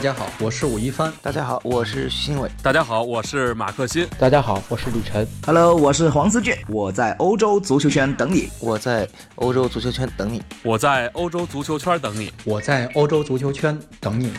[0.00, 1.12] 大家好，我是武一帆。
[1.20, 2.50] 大家好，我是徐新伟。
[2.62, 4.08] 大家好，我是马克新。
[4.18, 5.28] 大家好，我是李晨。
[5.44, 6.56] Hello，我是黄思俊。
[6.68, 8.48] 我在欧洲足球圈等你。
[8.60, 10.42] 我在欧洲足球圈等你。
[10.62, 12.32] 我在欧洲足球圈等你。
[12.46, 14.32] 我在欧洲足球圈等你。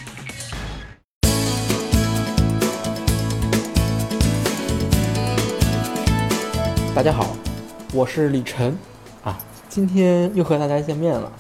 [6.96, 7.38] 大家好，
[7.94, 8.76] 我是李晨。
[9.24, 9.38] 啊，
[9.70, 11.32] 今天又和大家见面了。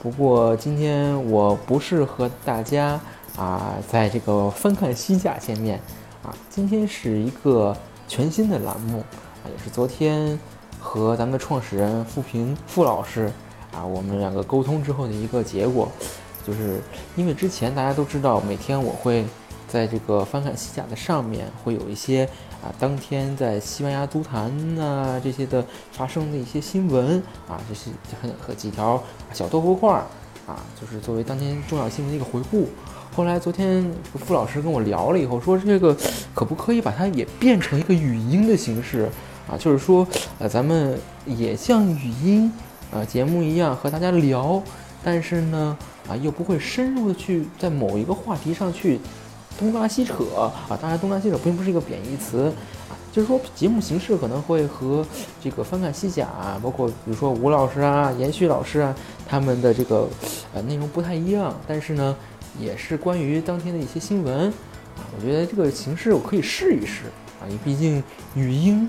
[0.00, 3.00] 不过今天我不是和大家。
[3.36, 5.78] 啊，在这个翻看西甲见面，
[6.22, 7.76] 啊，今天是一个
[8.08, 10.38] 全新的栏目，啊，也是昨天
[10.80, 13.30] 和咱们的创始人付平付老师，
[13.74, 15.86] 啊，我们两个沟通之后的一个结果，
[16.46, 16.80] 就是
[17.14, 19.22] 因为之前大家都知道，每天我会
[19.68, 22.24] 在这个翻看西甲的上面会有一些
[22.62, 27.90] 啊，当天在西班牙足坛呐这些的发生的一些新闻，啊，这是
[28.22, 29.02] 很和几条
[29.34, 30.06] 小豆腐块儿，
[30.46, 32.66] 啊，就是作为当天重要新闻的一个回顾。
[33.16, 35.96] 后来昨天傅老师跟我聊了以后，说这个
[36.34, 39.08] 可不可以把它也变成一个语音的形式
[39.48, 39.56] 啊？
[39.58, 40.06] 就是说，
[40.38, 42.52] 呃，咱们也像语音
[42.92, 44.62] 啊节目一样和大家聊，
[45.02, 45.74] 但是呢，
[46.06, 49.00] 啊又不会深入的去在某一个话题上去
[49.58, 50.76] 东拉西扯啊。
[50.78, 52.52] 当然，东拉西扯并不是一个贬义词
[52.90, 55.02] 啊，就是说节目形式可能会和
[55.42, 56.28] 这个翻看西甲，
[56.62, 58.94] 包括比如说吴老师啊、延续老师啊
[59.26, 60.06] 他们的这个
[60.52, 62.14] 呃内容不太一样，但是呢。
[62.60, 64.48] 也是关于当天的一些新闻
[64.96, 67.04] 啊，我觉得这个形式我可以试一试
[67.40, 68.02] 啊，因为毕竟
[68.34, 68.88] 语音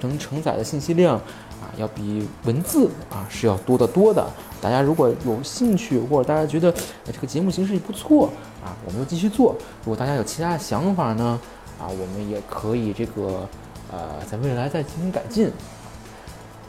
[0.00, 4.26] 能承载的信息量啊，要比文字啊是要多得多的。
[4.60, 6.72] 大家如果有兴趣，或者大家觉得
[7.04, 8.30] 这个节目形式不错
[8.64, 9.56] 啊，我们就继续做。
[9.84, 11.40] 如果大家有其他的想法呢，
[11.78, 13.48] 啊，我们也可以这个
[13.90, 15.50] 呃，在未来再进行改进。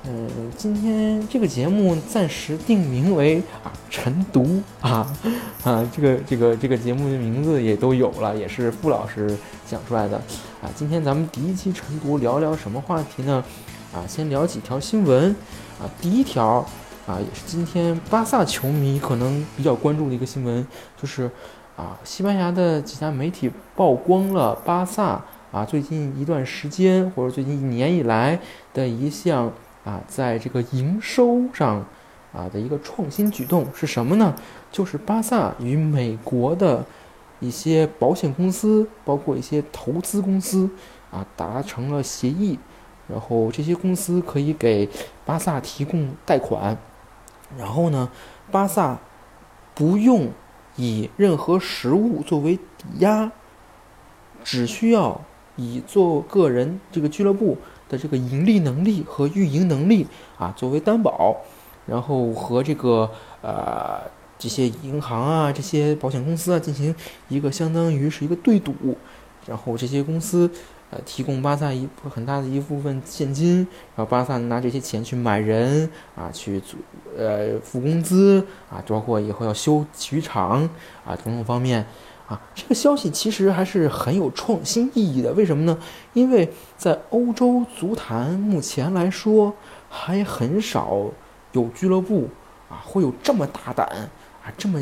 [0.05, 5.05] 嗯，今天这个节目暂时定名为啊晨读啊
[5.63, 9.35] 啊，这个这个这个节目的名字也都有了，也是傅老师
[9.67, 10.15] 想出来的
[10.61, 10.71] 啊。
[10.73, 13.43] 今天咱们第一期晨读聊聊什么话题呢？
[13.93, 15.35] 啊，先聊几条新闻
[15.79, 15.83] 啊。
[15.99, 16.65] 第一条
[17.05, 20.65] 啊，也是今天巴萨球迷可能比较关注的一个新闻，
[20.99, 21.29] 就是
[21.75, 25.21] 啊，西班牙的几家媒体曝光了巴萨
[25.51, 28.39] 啊最近一段时间或者最近一年以来
[28.73, 29.51] 的一项。
[29.89, 31.83] 啊，在这个营收上，
[32.31, 34.35] 啊的一个创新举动是什么呢？
[34.71, 36.85] 就是巴萨与美国的
[37.39, 40.69] 一些保险公司，包括一些投资公司，
[41.09, 42.59] 啊达成了协议，
[43.07, 44.87] 然后这些公司可以给
[45.25, 46.77] 巴萨提供贷款，
[47.57, 48.11] 然后呢，
[48.51, 48.99] 巴萨
[49.73, 50.29] 不用
[50.75, 53.31] 以任何实物作为抵押，
[54.43, 55.19] 只需要
[55.55, 57.57] 以做个人这个俱乐部。
[57.89, 60.07] 的这个盈利能力和运营能力
[60.37, 61.35] 啊，作为担保，
[61.87, 63.09] 然后和这个
[63.41, 63.99] 呃
[64.37, 66.95] 这些银行啊、这些保险公司啊进行
[67.27, 68.73] 一个相当于是一个对赌，
[69.47, 70.49] 然后这些公司
[70.91, 73.57] 呃提供巴萨一部很大的一部分现金，
[73.95, 76.77] 然后巴萨拿这些钱去买人啊，去组
[77.17, 80.69] 呃付工资啊，包括以后要修体育场
[81.03, 81.85] 啊种种方面。
[82.29, 85.33] 啊，这个消息其实还是很有创新意义的。
[85.33, 85.75] 为什么呢？
[86.13, 86.47] 因为
[86.77, 89.51] 在欧洲足坛目前来说，
[89.89, 91.05] 还很少
[91.53, 92.27] 有俱乐部
[92.69, 93.87] 啊会有这么大胆
[94.43, 94.79] 啊、这么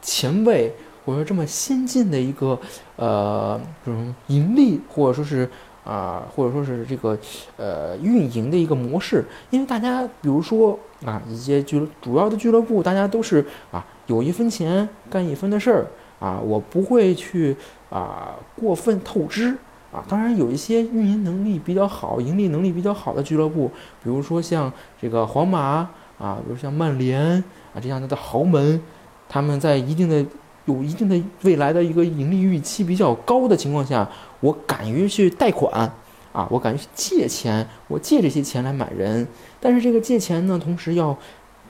[0.00, 0.72] 前卫
[1.04, 2.56] 或者说这么先进的一个
[2.94, 5.50] 呃这种盈利或者说是
[5.84, 7.18] 啊或者说是这个
[7.56, 9.24] 呃运营的一个模式。
[9.50, 15.86] 因为大家比如说啊一些俱主要的俱乐部，大家都是啊有一分钱干一分的事儿。
[16.24, 17.54] 啊，我不会去
[17.90, 19.54] 啊过分透支
[19.92, 20.02] 啊。
[20.08, 23.70] 当然，有一些运营能力比较好、盈利能力比较好的俱乐部，
[24.02, 25.86] 比如说像这个皇马
[26.18, 28.80] 啊，比如像曼联啊这样的豪门，
[29.28, 30.24] 他们在一定的、
[30.64, 34.08] 有一定的未来的一个盈利预期比较高的情况下，
[34.40, 35.92] 我敢于去贷款
[36.32, 39.28] 啊，我敢于去借钱，我借这些钱来买人。
[39.60, 41.14] 但是这个借钱呢，同时要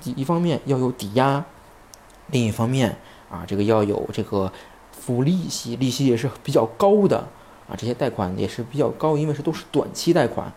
[0.05, 1.45] 一方面要有抵押，
[2.31, 2.95] 另一方面。
[3.35, 4.51] 啊，这个要有这个
[4.93, 7.19] 付利息，利息也是比较高的
[7.69, 7.75] 啊。
[7.77, 10.53] 这些贷款也是比较高，因为是都是短期贷款。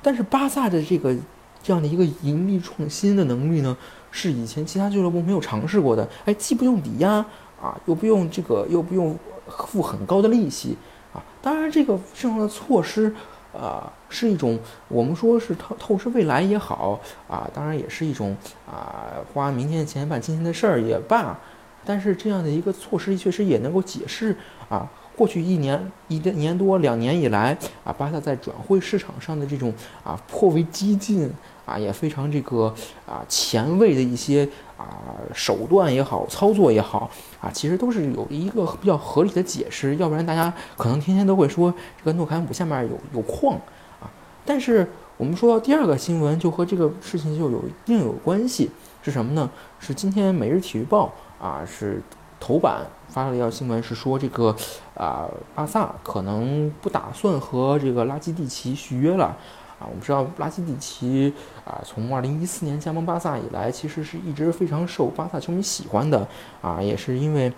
[0.00, 1.14] 但是巴萨的这个
[1.62, 3.76] 这样的一个盈利创新的能力呢，
[4.10, 6.08] 是以前其他俱乐部没有尝试过的。
[6.24, 7.22] 哎，既不用抵押
[7.60, 9.14] 啊，又不用这个，又不用
[9.46, 10.74] 付很高的利息
[11.12, 11.20] 啊。
[11.42, 13.14] 当然，这个这样的措施
[13.52, 14.58] 啊，是一种
[14.88, 16.98] 我们说是透透视未来也好
[17.28, 18.34] 啊，当然也是一种
[18.66, 19.04] 啊，
[19.34, 21.38] 花明天的钱办今天的事儿也罢。
[21.84, 24.36] 但是这样的一个措施确实也能够解释
[24.68, 29.72] 啊，过去一年一年多两年以来啊，巴萨在转会市场上的这种
[30.04, 31.30] 啊颇为激进
[31.64, 32.74] 啊，也非常这个
[33.06, 37.10] 啊前卫的一些啊手段也好，操作也好
[37.40, 43.54] 啊，其实都是有一个比较合理的解释，要不然大家可能天天都会说这个诺坎普下面有有矿
[44.00, 44.10] 啊。
[44.44, 48.70] 但是我们说到第二个新闻，就和这个事情就有一定有关系，
[49.02, 49.50] 是什么呢？
[49.78, 51.06] 是今天《每日体育报》
[51.40, 52.02] 啊是
[52.38, 54.54] 头版发了一条新闻，是说这个
[54.94, 59.36] 啊巴萨可能不打算和这个拉基蒂奇续约了。
[59.80, 61.32] 啊，我们知道拉基蒂奇
[61.64, 66.28] 啊，从二零一四年加盟巴萨以来，其实是一直非常受巴萨球迷喜欢的
[66.60, 67.50] 啊，也是因为，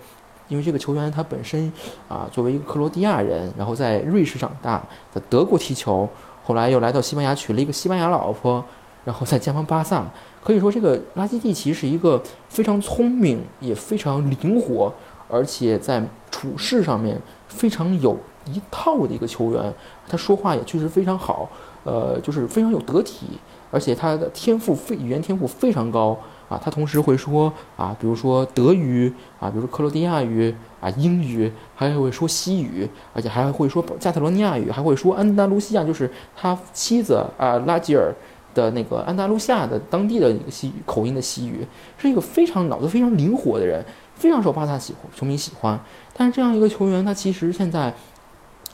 [0.47, 1.69] 因为这个球员他本身
[2.07, 4.81] 啊，作为一个克罗地亚人，然后在瑞士长大，
[5.11, 6.07] 在德国踢球，
[6.45, 8.63] 后来又来到西班牙娶了一个西班牙老婆，
[9.05, 10.05] 然后再加盟巴萨，
[10.43, 14.93] 可以说这个拉基蒂奇是一个非常聪明，也非常灵活，
[15.29, 19.73] 而且在处事上面非常有一套的一个球员，
[20.07, 21.49] 他说话也确实非常好。
[21.85, 23.27] 呃，就是非常有得体，
[23.69, 26.17] 而且他的天赋非语言天赋非常高
[26.47, 26.57] 啊。
[26.63, 38.15] 他同时会说啊，比如说德语啊，比如说克罗地亚语啊，英语，还会说西语，而且还会说加泰罗尼亚语，还会说安达卢西亚，就是他妻子啊拉吉尔
[38.53, 41.65] 的那个安达卢西亚的当地的一个西语口音的西语，
[41.97, 43.83] 是一个非常脑子非常灵活的人，
[44.15, 45.79] 非常受巴萨喜欢球迷喜欢。
[46.15, 47.93] 但是这样一个球员，他其实现在。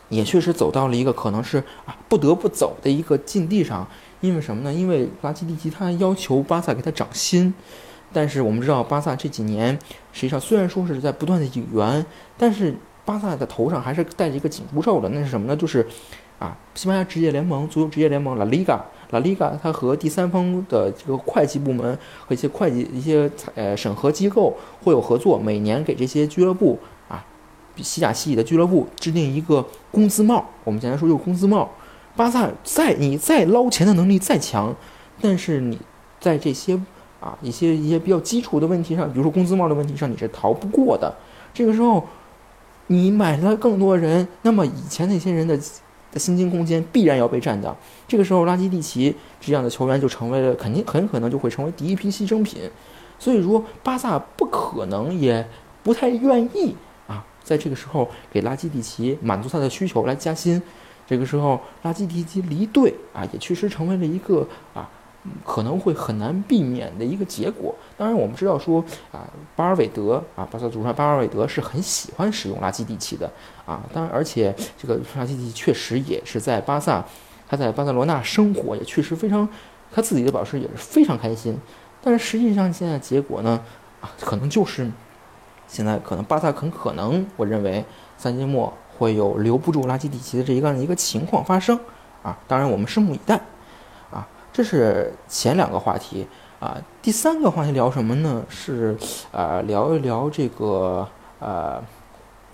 [0.10, 3.88] 也确实走到了一个可能是啊不得不走的一个境地上，
[4.22, 4.74] 因为什么呢？
[4.74, 7.54] 因为拉基蒂奇他要求巴萨给他涨薪，
[8.12, 9.78] 但是我们知道巴萨这几年
[10.12, 12.04] 实际上虽然说是在不断的引援，
[12.40, 12.74] 但是
[13.06, 15.56] 巴萨的头上还是戴着一个紧箍咒的，那是什么呢？
[15.56, 15.86] 就是
[16.40, 18.46] 啊西班牙职业联盟足球职业联盟 La
[19.10, 21.98] Liga，La Liga 它和第三方的这个会计部门
[22.28, 26.78] 和一些会计一些呃审核机构会有合作，每年给这些俱乐部
[27.08, 27.26] 啊。
[27.78, 31.70] 西甲西乙的俱乐部制定一个工资帽，我们简单说就是工资帽。
[32.16, 34.76] 巴萨再你再捞钱的能力再强，
[35.22, 35.80] 但是你
[36.20, 36.78] 在这些
[37.22, 41.16] 啊一些一些比较基础的问题上，比如说工资帽的问题上，你是逃不过的。
[41.54, 42.06] 这个时候，
[42.88, 45.58] 你买了更多人，那么以前那些人的
[46.12, 47.76] 在薪金空间必然要被占掉。
[48.08, 52.70] 这个时候，拉基蒂奇这样的球员就成为了肯定很可能就会成为第一批牺牲品。
[53.18, 55.46] 所以说，巴萨不可能也
[55.84, 56.76] 不太愿意
[57.08, 57.26] 啊。
[57.44, 60.62] 在这个时候，给拉基蒂奇满足他的需求来加薪，
[61.06, 64.90] 这个时候拉基蒂奇离队啊，也确实成为了一个啊，
[65.46, 67.76] 可能会很难避免的一个结果。
[67.98, 73.32] 当然，我们知道说啊，巴尔韦德啊，巴萨主帅巴尔韦德是很喜欢使用拉基蒂奇的
[73.66, 73.82] 啊。
[73.94, 77.04] 当然，而且这个拉基蒂奇确实也是在巴萨，
[77.48, 79.48] 他在巴塞罗那生活也确实非常，
[79.92, 81.58] 他自己的表示也是非常开心。
[82.02, 83.62] 但是实际上现在结果呢，
[84.02, 84.90] 啊，可能就是。
[85.72, 87.86] 现在可能巴萨很可能，我认为
[88.18, 91.80] 三季末会有留不住拉基蒂奇的这一个一个情况发生
[92.24, 92.36] 啊！
[92.48, 93.40] 当然我们拭目以待！
[94.52, 96.28] 这是前两个话题
[96.60, 98.44] 啊，第三个话题聊什么呢？
[98.50, 98.98] 是
[99.32, 101.08] 啊，聊一聊这个
[101.40, 101.82] 呃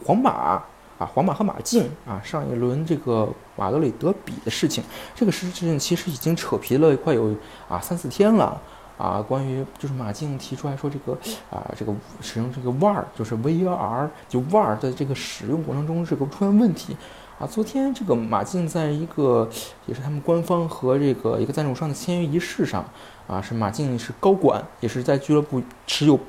[0.05, 0.61] 皇马
[0.99, 4.83] 啊，皇马和马竞啊，上一轮这个马德里德比的事情。
[5.15, 7.33] 这个事情其实已经扯皮了快有
[7.67, 8.61] 啊三四天了。
[8.97, 11.11] 啊，关于就是马竞提出来说这个
[11.51, 16.95] 啊，这个使用这个 VAR 就是 VAR 就 VAR 的这个使用过程中这个出现问题
[17.39, 17.47] 啊。
[17.47, 19.49] 昨天这个马竞在一个
[19.85, 22.85] 也是他们官方和这个一个赞助商的签约仪式上
[23.27, 26.19] 啊，是马竞是高管，也是在俱乐部持有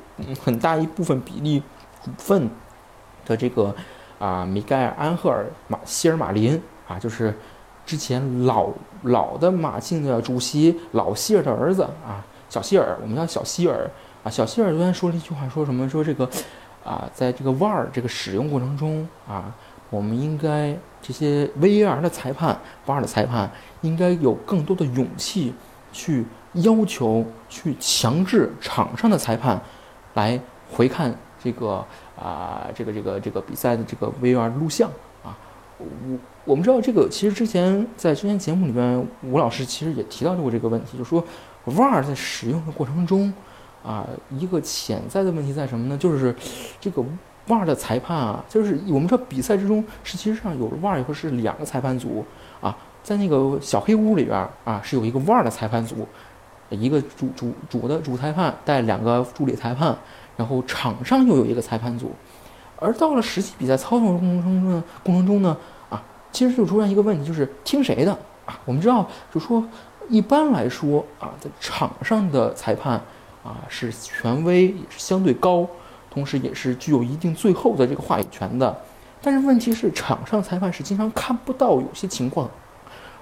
[0.43, 1.63] 很大一部分比例
[2.03, 2.49] 股份
[3.25, 3.75] 的这个
[4.19, 7.35] 啊米盖尔安赫尔马希尔马林啊，就是
[7.85, 8.71] 之前老
[9.03, 12.25] 老的马竞的主席老希尔的儿子啊。
[12.49, 13.91] 小希尔，我们叫小希尔
[14.23, 14.31] 啊。
[14.31, 15.89] 小希尔昨天说了一句话，说什么？
[15.89, 16.31] 说这个
[16.85, 19.53] 啊，在这个 VAR 这个使用过程中啊，
[19.91, 20.75] 我们应该
[21.07, 23.51] 这些 VAR 的裁判、VAR 的裁判
[23.83, 25.53] 应该有更多的勇气
[25.93, 29.61] 去要求、去强制场上的裁判
[30.15, 31.85] 来回看这个
[32.19, 34.91] 啊，这个这个这个比赛的这个 VAR 录像
[35.23, 35.39] 啊。
[35.79, 35.87] 我
[36.45, 41.25] 我们知道这个，其实之前在之前节目里面，吴老师其实也提到过这个问题，就是说。
[41.67, 43.35] VAR 在使用的过程中，
[43.85, 45.99] 啊，一个潜在的问题在什么呢？
[45.99, 46.33] 就是
[46.81, 47.05] 这个
[47.47, 52.25] VAR 的裁判啊，就是我们说比赛之中是其实上有 VAR 以后是两个裁判组
[52.61, 56.07] 啊，在那个小黑屋里边啊是有一个 VAR 的裁判组，
[56.71, 59.97] 一个主主主的主裁判带两个助理裁判，
[60.37, 62.13] 然后场上又有一个裁判组，
[62.79, 65.57] 而到了实际比赛操作过程中呢，过程中呢，
[65.89, 68.13] 啊，其实就出现一个问题，就是听谁的
[68.45, 68.59] 啊？
[68.65, 69.65] 我们知道，就说。
[70.09, 72.93] 一般来说啊，在场上的裁判
[73.43, 75.67] 啊是权威，也是相对高，
[76.17, 78.75] 同时也是具有一定最后的这个话语权的。
[79.21, 82.49] 但是问题是，场上裁判是经常看不到有些情况，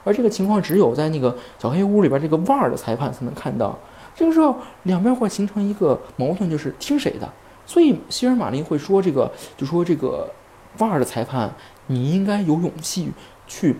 [0.04, 3.76] 而这个情况只有在那个小黑屋里边这个 VAR 的裁判才能看到。
[4.14, 7.28] 这个时候两边会形成一个矛盾，就是听谁的。
[7.66, 10.30] 所以希尔马林会说这个，就说这个
[10.78, 11.52] VAR 的裁判，
[11.88, 13.10] 你应该有勇气
[13.48, 13.74] 去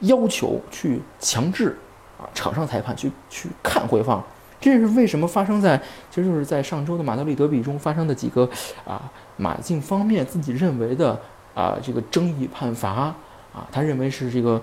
[0.00, 1.78] 要求、去强制
[2.18, 4.22] 啊场上裁判去去看回放。
[4.64, 5.76] 这是为什么发生在，
[6.10, 8.48] 其实就是在上周的马德里德比中发生的几个
[8.86, 11.20] 啊马竞方面自己认为的
[11.54, 13.14] 啊这个争议判罚
[13.52, 14.58] 啊，他认为是这个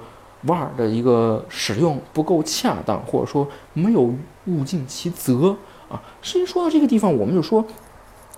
[0.48, 4.12] VAR 的一个使用不够恰当，或者说没有
[4.48, 5.56] 物尽其责
[5.88, 6.02] 啊。
[6.24, 7.64] 实际说到这个地方，我们就说，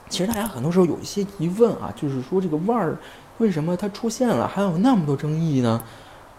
[0.10, 2.94] 其实大家很多时候有一些疑问啊，就是说这个 VAR
[3.38, 5.82] 为什么它出现了，还有那么多争议呢？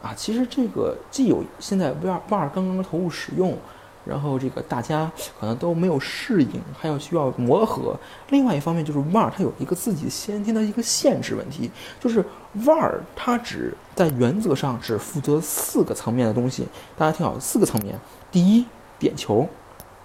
[0.02, 3.56] 啊，其实这个既有现在 VAR VAR 刚刚投入使用。
[4.04, 7.96] 然后这个大家可能都没有适应，还要需要磨合。
[8.28, 12.24] 另外一方面就是 VAR 它有一个自己先天的一个限制问题，就是
[12.58, 16.66] VAR 它只在原则上只负责四个层面的东西。
[16.96, 17.98] 大家听好，四个层面：
[18.30, 18.66] 第一，
[18.98, 19.46] 点球；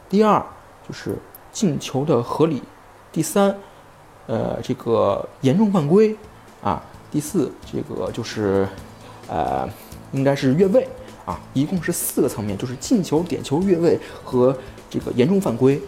[0.08, 0.42] 第二，
[0.88, 1.18] 就是
[1.52, 2.62] 进球的合理；
[3.12, 3.56] 第三，
[4.28, 6.16] 呃，这个严重犯规
[6.64, 8.68] 啊；第四，这个就是
[9.28, 9.68] 呃，
[10.14, 10.88] 应该是越位。
[11.30, 14.58] 啊，一共是四个层面，就是进球、点球、越位和
[14.90, 15.80] 这个严重犯规。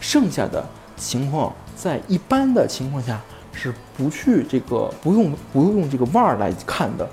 [0.00, 3.20] 剩下的情况，在一般的情况下
[3.52, 7.04] 是不去这个不用不用这个 VAR 来看的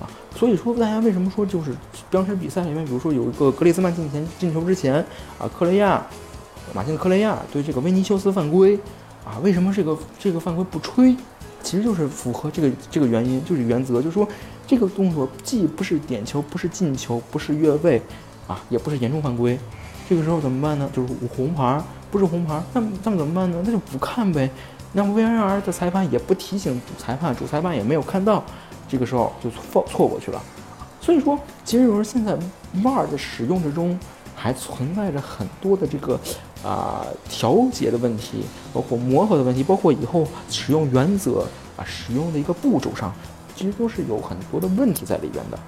[0.00, 0.10] 啊。
[0.34, 1.72] 所以说，大家为什么说就是
[2.10, 4.94] 当时比赛里面，比如说有一个格列兹曼进前进球之前
[5.38, 6.04] 啊，克雷亚
[6.74, 8.76] 马竞克雷亚对这个维尼修斯犯规
[9.24, 11.16] 啊，为什么这个这个犯规不吹？
[11.68, 14.26] 其实就是符合这个这个原因，就是原则，就是说。
[14.66, 18.00] 这个动作既不是点球，不是进球，不是越位，
[18.46, 19.58] 啊，也不是严重犯规。
[20.06, 20.90] 这个时候怎么办呢？
[20.94, 23.62] 就是红牌，不是红牌，那那么怎么办呢？
[23.64, 24.50] 那就不看呗。
[24.92, 28.44] 那么 VAR 的裁判也不提醒主裁判，主裁判也没有看到，
[28.86, 30.42] 这个时候就错错过去了。
[31.00, 32.36] 所以说，其实有时候现在
[32.82, 33.98] VAR 的使用之中
[34.34, 36.20] 还存在着很多的这个
[36.64, 41.46] 啊调节的问题，包括磨合的问题，包括以后使用原则
[41.76, 43.12] 啊使用的一个步骤上。
[43.56, 45.58] 其实都是有很多的问题在里边的，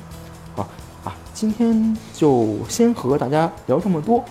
[0.55, 0.63] 好
[1.03, 4.25] 啊，今天就先和大家聊这么多，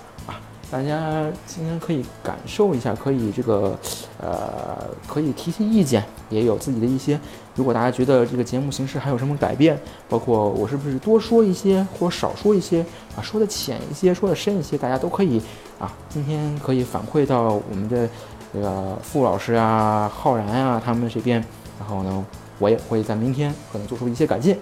[0.71, 3.77] 大家今天可以感受一下，可以这个
[4.21, 7.19] 呃，可以提提意见，也有自己的一些。
[7.55, 12.85] 如果大家觉得这个节目形式还有什么改变，包括我是不是多说一些或少说一些
[13.15, 15.41] 啊，说的浅一些，说的深一些，大家都可以
[15.79, 18.07] 啊，今天可以反馈到我们的
[18.53, 21.43] 这个傅老师啊、浩然啊他们这边，
[21.79, 22.25] 然后呢。
[22.61, 24.53] 我也会在明天可能做出一些改进。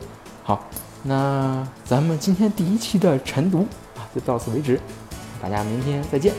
[0.44, 0.64] 好，
[1.02, 3.66] 那咱们今天第一期的晨读
[3.98, 4.80] 啊，就到此为止，
[5.42, 6.34] 大家明天再见。